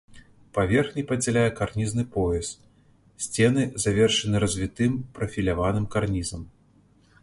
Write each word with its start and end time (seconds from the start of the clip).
Паверхі 0.57 1.03
падзяляе 1.11 1.43
карнізны 1.59 2.03
пояс, 2.17 2.47
сцены 3.29 3.63
завершаны 3.87 4.35
развітым 4.47 4.93
прафіляваным 5.21 5.85
карнізам. 5.97 6.41